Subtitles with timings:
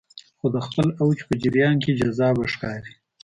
[0.39, 2.93] خو د خپل اوج په جریان کې جذابه ښکاري